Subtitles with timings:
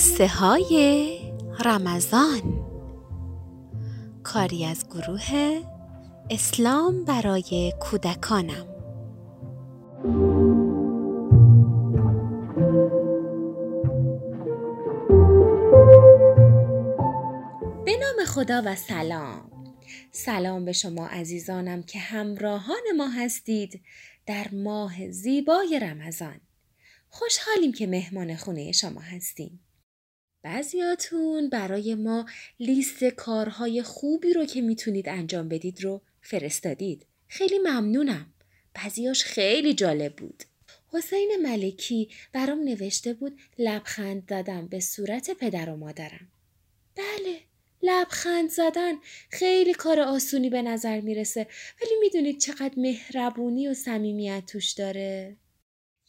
[0.00, 1.18] قصه های
[1.64, 2.66] رمضان.
[4.22, 5.60] کاری از گروه
[6.30, 8.66] اسلام برای کودکانم.
[17.84, 19.50] به نام خدا و سلام.
[20.12, 23.82] سلام به شما عزیزانم که همراهان ما هستید
[24.26, 26.40] در ماه زیبای رمضان.
[27.08, 29.60] خوشحالیم که مهمان خونه شما هستیم.
[30.42, 32.26] بعضیاتون برای ما
[32.60, 37.06] لیست کارهای خوبی رو که می‌تونید انجام بدید رو فرستادید.
[37.28, 38.32] خیلی ممنونم.
[38.74, 40.42] بعضیاش خیلی جالب بود.
[40.92, 46.28] حسین ملکی برام نوشته بود لبخند زدم به صورت پدر و مادرم.
[46.96, 47.36] بله
[47.82, 48.94] لبخند زدن
[49.30, 51.46] خیلی کار آسونی به نظر می‌رسه
[51.82, 55.36] ولی می‌دونید چقدر مهربونی و صمیمیت توش داره؟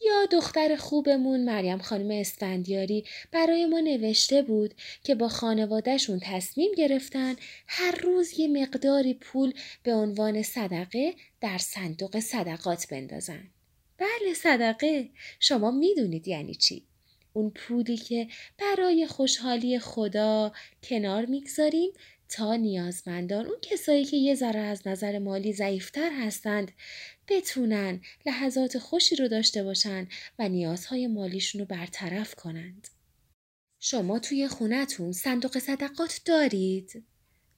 [0.04, 7.36] یا دختر خوبمون مریم خانم اسفندیاری برای ما نوشته بود که با خانوادهشون تصمیم گرفتن
[7.66, 13.50] هر روز یه مقداری پول به عنوان صدقه در صندوق صدقات بندازن.
[13.98, 16.86] بله صدقه شما می‌دونید یعنی چی؟
[17.32, 18.28] اون پولی که
[18.58, 21.92] برای خوشحالی خدا کنار می‌گذاریم
[22.32, 26.72] تا نیازمندان اون کسایی که یه ذره از نظر مالی ضعیفتر هستند
[27.28, 32.88] بتونن لحظات خوشی رو داشته باشن و نیازهای مالیشون رو برطرف کنند.
[33.80, 37.04] شما توی خونتون صندوق صدقات دارید؟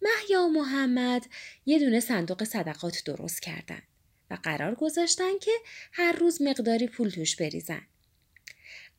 [0.03, 1.27] محیا و محمد
[1.67, 3.83] یه دونه صندوق صدقات درست کردن
[4.31, 5.53] و قرار گذاشتن که
[5.93, 7.83] هر روز مقداری پول توش بریزن.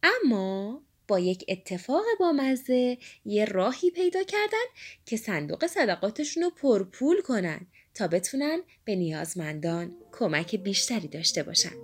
[0.03, 4.65] اما با یک اتفاق بامزه یه راهی پیدا کردن
[5.05, 11.75] که صندوق صدقاتشون رو پرپول کنن تا بتونن به نیازمندان کمک بیشتری داشته باشن.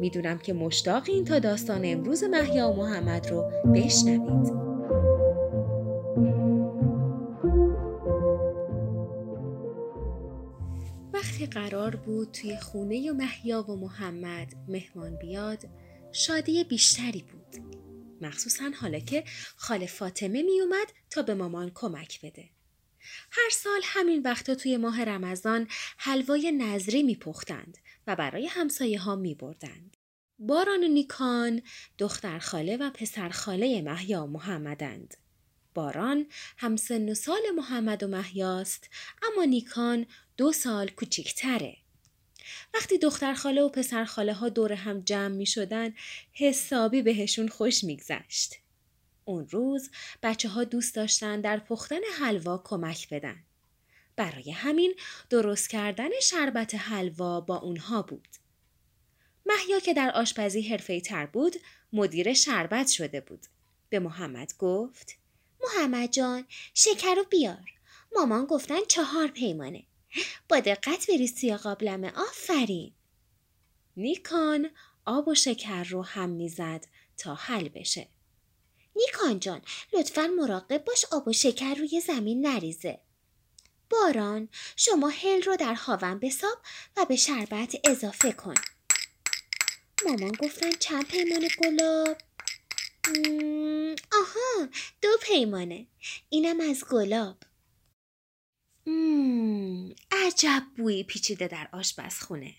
[0.00, 4.68] می‌دونم که مشتاقین تا داستان امروز محیا و محمد رو بشنوید.
[11.12, 15.58] وقتی قرار بود توی خونه محیا و محمد مهمان بیاد
[16.12, 17.78] شادی بیشتری بود.
[18.22, 19.24] مخصوصا حالا که
[19.56, 22.50] خاله فاطمه می اومد تا به مامان کمک بده.
[23.30, 25.68] هر سال همین وقتا توی ماه رمضان
[25.98, 29.96] حلوای نظری می پختند و برای همسایه ها می بردند.
[30.38, 31.62] باران و نیکان
[31.98, 35.14] دختر خاله و پسر خاله محیا محمدند.
[35.74, 36.26] باران
[36.56, 38.90] همسن و سال محمد و محیاست
[39.22, 41.76] اما نیکان دو سال کوچیکتره.
[42.74, 45.94] وقتی دختر خاله و پسر خاله ها دور هم جمع می شدن
[46.32, 48.54] حسابی بهشون خوش میگذشت.
[49.24, 49.90] اون روز
[50.22, 53.42] بچه ها دوست داشتن در پختن حلوا کمک بدن.
[54.16, 54.94] برای همین
[55.30, 58.28] درست کردن شربت حلوا با اونها بود.
[59.46, 61.56] محیا که در آشپزی حرفه تر بود
[61.92, 63.46] مدیر شربت شده بود.
[63.88, 65.16] به محمد گفت
[65.60, 66.44] محمد جان
[66.74, 67.70] شکر رو بیار.
[68.16, 69.84] مامان گفتن چهار پیمانه.
[70.48, 72.92] با دقت بریز توی قابلمه آفرین.
[73.96, 74.70] نیکان
[75.04, 76.84] آب و شکر رو هم می‌زد
[77.16, 78.08] تا حل بشه.
[78.96, 83.00] نیکان جان لطفا مراقب باش آب و شکر روی زمین نریزه.
[83.90, 86.58] باران شما هل رو در هاون بساب
[86.96, 88.54] و به شربت اضافه کن.
[90.04, 92.16] مامان گفتن چند پیمان گلاب؟
[94.12, 94.68] آها
[95.02, 95.86] دو پیمانه.
[96.28, 97.36] اینم از گلاب.
[98.88, 99.94] مم،
[100.26, 102.54] عجب بویی پیچیده در آشپزخونه.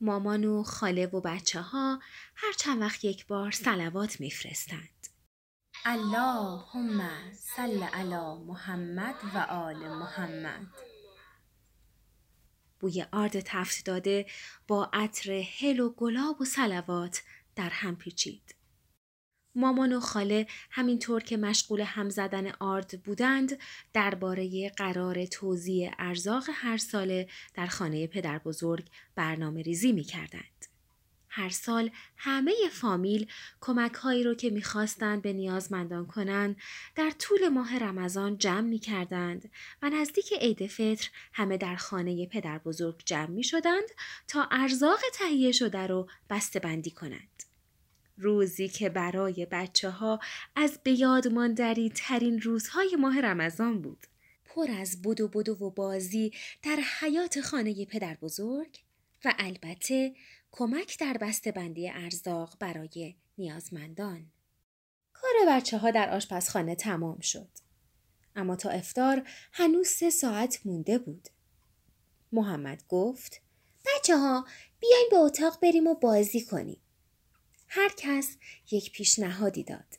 [0.00, 2.00] مامان و خاله و بچه ها
[2.36, 5.08] هر چند وقت یک بار سلوات میفرستند.
[5.84, 10.66] اللهم صل علی محمد و آل محمد
[12.80, 14.26] بوی آرد تفت داده
[14.68, 17.22] با عطر هل و گلاب و سلوات
[17.56, 18.54] در هم پیچید.
[19.54, 23.58] مامان و خاله همینطور که مشغول هم زدن آرد بودند
[23.92, 30.66] درباره قرار توزیع ارزاق هر ساله در خانه پدر بزرگ برنامه ریزی می کردند.
[31.34, 33.26] هر سال همه فامیل
[33.60, 36.56] کمک هایی رو که می‌خواستند به نیازمندان کنند
[36.94, 39.50] در طول ماه رمضان جمع می کردند
[39.82, 43.88] و نزدیک عید فطر همه در خانه پدر بزرگ جمع می شدند
[44.28, 47.51] تا ارزاق تهیه شده رو بسته بندی کنند.
[48.22, 50.20] روزی که برای بچه ها
[50.56, 54.06] از بیادماندری ترین روزهای ماه رمضان بود.
[54.44, 56.32] پر از بدو بدو و بازی
[56.62, 58.78] در حیات خانه پدر بزرگ
[59.24, 60.14] و البته
[60.50, 61.16] کمک در
[61.54, 64.30] بندی ارزاق برای نیازمندان.
[65.12, 67.48] کار بچه ها در آشپزخانه تمام شد.
[68.36, 69.22] اما تا افتار
[69.52, 71.28] هنوز سه ساعت مونده بود.
[72.32, 73.40] محمد گفت
[73.86, 74.46] بچه ها
[74.80, 76.80] بیاین به اتاق بریم و بازی کنیم.
[77.74, 78.36] هر کس
[78.70, 79.98] یک پیشنهادی داد.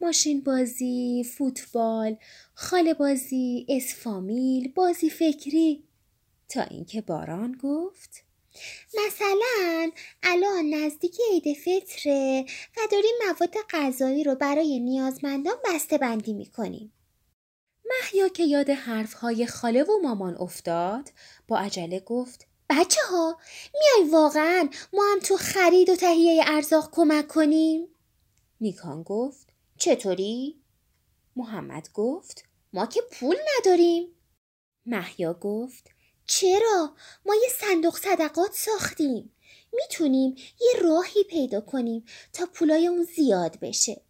[0.00, 2.16] ماشین بازی، فوتبال،
[2.54, 5.84] خاله بازی، اسفامیل، بازی فکری
[6.48, 8.24] تا اینکه باران گفت
[8.94, 9.90] مثلا
[10.22, 12.44] الان نزدیک عید فطره
[12.76, 16.92] و داریم مواد غذایی رو برای نیازمندان بسته بندی می‌کنیم.
[17.84, 21.12] محیا که یاد حرفهای خاله و مامان افتاد
[21.48, 23.38] با عجله گفت بچه ها
[23.74, 27.88] میای واقعا ما هم تو خرید و تهیه ارزاق کمک کنیم؟
[28.60, 29.48] نیکان گفت
[29.78, 30.60] چطوری؟
[31.36, 34.08] محمد گفت ما که پول نداریم.
[34.86, 35.90] محیا گفت
[36.26, 36.94] چرا؟
[37.26, 39.32] ما یه صندوق صدقات ساختیم.
[39.72, 44.02] می‌تونیم یه راهی پیدا کنیم تا پولای اون زیاد بشه.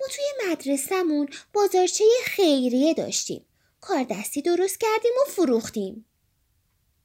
[0.00, 3.46] ما توی مدرسهمون بازارچه خیریه داشتیم.
[3.80, 6.06] کار دستی درست کردیم و فروختیم.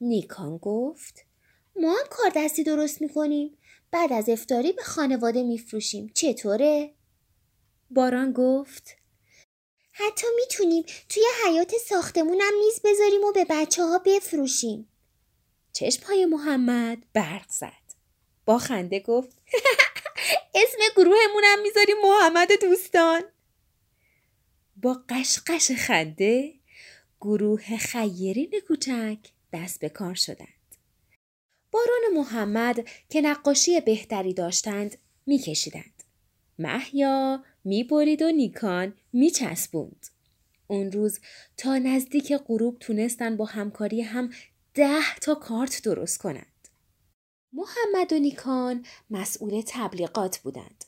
[0.02, 1.26] نیکان گفت
[1.76, 3.58] ما هم کار دستی درست می‌کنیم.
[3.92, 6.12] بعد از افتاری به خانواده میفروشیم.
[6.14, 6.94] چطوره؟
[7.90, 8.98] باران گفت
[9.92, 14.88] حتی می‌تونیم توی حیات ساختمونم میز بذاریم و به بچه ها بفروشیم.
[15.74, 17.88] چشم های محمد برق زد.
[18.46, 19.38] با خنده گفت
[20.56, 23.24] اسم گروهمونم می‌ذاریم محمد دوستان.
[24.76, 26.54] با قشقش خنده
[27.22, 29.18] گروه خیرین کوچک
[29.57, 30.75] دست به کار شدند.
[31.71, 36.04] باران محمد که نقاشی بهتری داشتند میکشیدند.
[36.59, 40.07] محیا می‌برید و نیکان میچسبوند.
[40.68, 41.19] اون روز
[41.57, 44.30] تا نزدیک غروب تونستن با همکاری هم
[44.74, 46.68] ده تا کارت درست کنند.
[47.53, 50.86] محمد و نیکان مسئول تبلیغات بودند.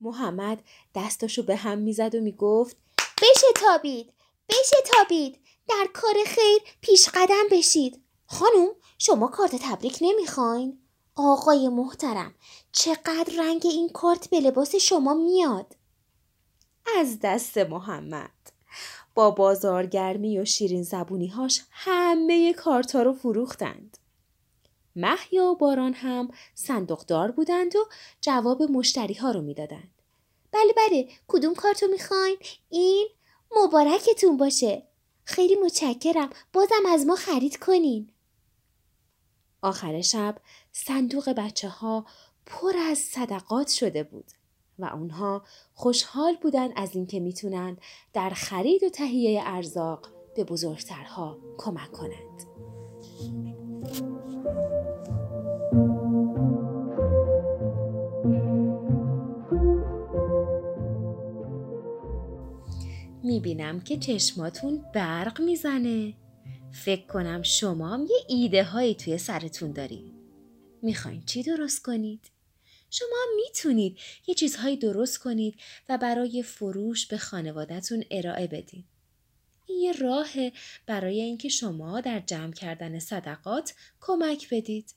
[0.00, 0.62] محمد
[0.94, 2.76] دستاشو به هم می‌زد و می‌گفت
[3.22, 4.12] بشه تابید
[4.48, 5.38] بشه تابید
[5.68, 10.78] در کار خیر پیش قدم بشید خانم شما کارت تبریک نمی‌خواین؟
[11.16, 12.34] آقای محترم
[12.72, 15.76] چقدر رنگ این کارت به لباس شما میاد
[16.98, 18.30] از دست محمد
[19.14, 23.98] با بازارگرمی و شیرین زبونیهاش همه کارتا رو فروختند.
[24.96, 27.88] محیا و باران هم صندوقدار بودند و
[28.20, 30.02] جواب مشتری ها رو می‌دادند.
[30.52, 32.36] بله بله کدوم کارتو می‌خواین؟
[32.70, 33.08] این
[33.56, 34.82] مبارکتون باشه.
[35.24, 38.10] خیلی متشکرم بازم از ما خرید کنین.
[39.62, 40.36] آخر شب
[40.72, 42.06] صندوق بچه ها
[42.46, 44.30] پر از صدقات شده بود.
[44.78, 45.42] و اونها
[45.74, 47.80] خوشحال بودند از اینکه می‌تونند
[48.12, 52.44] در خرید و تهیه ارزاق به بزرگترها کمک کنند.
[63.22, 66.14] می‌بینم که چشماتون برق می‌زنه.
[66.72, 70.12] فکر کنم شما هم یه ایده هایی توی سرتون دارید.
[70.82, 72.30] می‌خواین چی درست کنید؟
[72.90, 75.54] شما می‌تونید یه چیزهایی درست کنید
[75.88, 78.84] و برای فروش به خانوادهتون ارائه بدید.
[79.66, 80.28] این یه راه
[80.86, 84.94] برای اینکه شما در جمع کردن صدقات کمک بدید.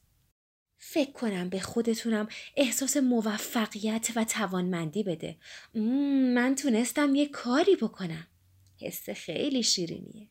[0.77, 2.27] فکر کنم به خودتونم
[2.57, 5.38] احساس موفقیت و توانمندی بده.
[6.35, 8.27] من تونستم یه کاری بکنم.
[8.81, 10.31] حس خیلی شیرینیه.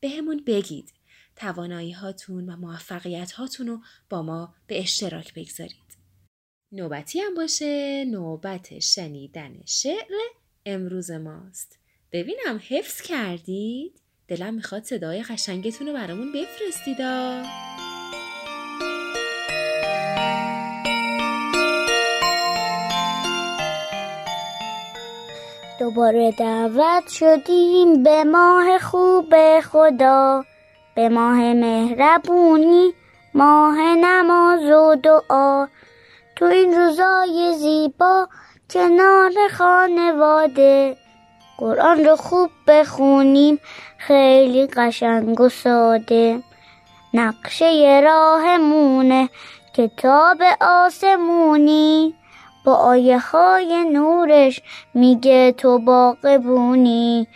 [0.00, 0.92] بهمون بگید.
[1.36, 5.98] توانایی هاتون و موفقیت هاتون رو با ما به اشتراک بگذارید.
[6.72, 8.04] نوبتی هم باشه.
[8.04, 10.14] نوبت شنیدن شعر
[10.66, 11.78] امروز ماست.
[12.12, 14.00] ببینم حفظ کردید.
[14.28, 17.42] دلم می‌خواد صدای قشنگتون رو برامون بفرستیدا
[25.78, 30.44] دوباره دعوت شدیم به ماه خوب خدا
[30.94, 32.92] به ماه مهربونی
[33.34, 35.66] ماه نماز و دعا.
[36.36, 38.28] تو این روزای زیبا
[38.70, 40.96] کنار خانواده
[41.58, 43.60] قرآن رو خوب بخونیم
[43.98, 46.42] خیلی قشنگ و ساده.
[47.14, 49.28] نقشه راهمونه
[49.74, 52.14] کتاب آسمونی.
[52.64, 54.60] با آیه های نورش
[54.94, 57.28] میگه تو باقبونی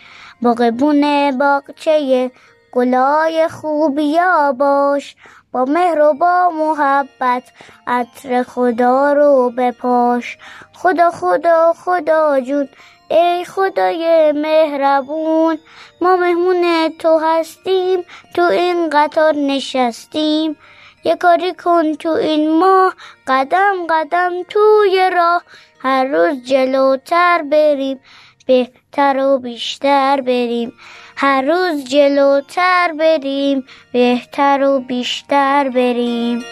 [0.43, 2.31] باقبونه باقچه
[2.73, 5.17] گلای خوبیا باش.
[5.52, 7.43] با مهر و با محبت
[7.87, 10.38] عطر خدا رو بپاش.
[10.73, 12.69] خدا خدا خدا جون
[13.09, 15.59] ای خدای مهربون.
[16.00, 20.57] ما مهمون تو هستیم تو این قطار نشستیم.
[21.04, 22.94] یه کاری کن تو این ماه
[23.26, 25.42] قدم قدم توی راه.
[25.78, 28.00] هر روز جلوتر بریم
[28.47, 30.73] بهتر و بیشتر بریم.
[31.16, 36.44] هر روز جلوتر بریم بهتر و بیشتر بریم.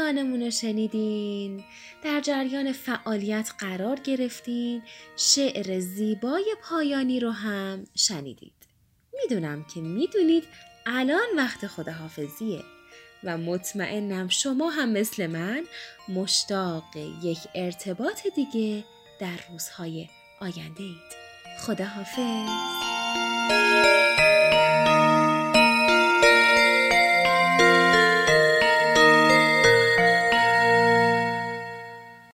[0.00, 1.64] داستانمون رو شنیدین.
[2.04, 4.82] در جریان فعالیت قرار گرفتین.
[5.16, 8.52] شعر زیبای پایانی رو هم شنیدید.
[9.22, 10.44] می‌دونم که می‌دونید
[10.86, 12.62] الان وقت خداحافظیه.
[13.24, 15.64] و مطمئنم شما هم مثل من
[16.08, 16.84] مشتاق
[17.22, 18.84] یک ارتباط دیگه
[19.20, 20.08] در روزهای
[20.40, 21.10] آینده اید
[21.58, 22.50] خداحافظ.